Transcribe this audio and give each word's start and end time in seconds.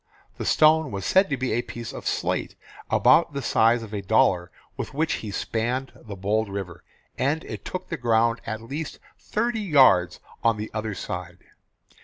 The 0.39 0.45
stone 0.45 0.89
was 0.89 1.05
said 1.05 1.29
to 1.29 1.37
be 1.37 1.51
a 1.51 1.61
piece 1.61 1.93
of 1.93 2.07
slate 2.07 2.55
about 2.89 3.33
the 3.33 3.41
size 3.43 3.83
of 3.83 3.93
a 3.93 4.01
dollar 4.01 4.49
with 4.75 4.95
which 4.95 5.13
he 5.21 5.29
spanned 5.29 5.91
the 5.93 6.15
bold 6.15 6.49
river, 6.49 6.83
and 7.19 7.43
it 7.43 7.63
took 7.63 7.89
the 7.89 7.97
ground 7.97 8.41
at 8.47 8.63
least 8.63 8.97
thirty 9.19 9.61
yards 9.61 10.19
on 10.43 10.57
the 10.57 10.71
other 10.73 10.95
side. 10.95 11.37